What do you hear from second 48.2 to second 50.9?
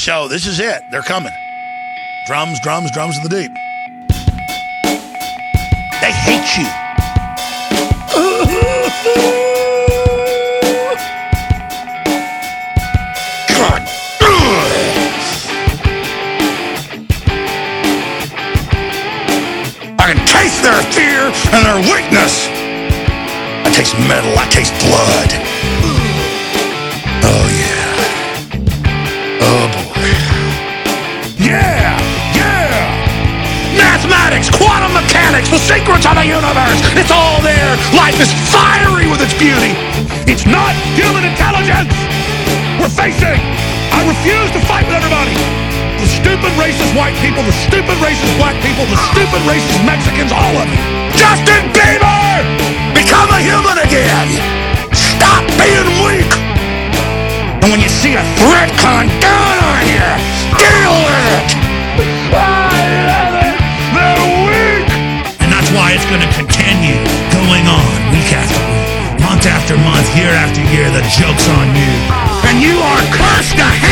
black people, the stupid racist Mexicans, all of you.